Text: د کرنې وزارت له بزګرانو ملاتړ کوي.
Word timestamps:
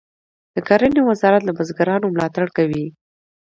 د 0.55 0.55
کرنې 0.67 1.01
وزارت 1.09 1.41
له 1.45 1.51
بزګرانو 1.57 2.11
ملاتړ 2.13 2.47
کوي. 2.57 2.85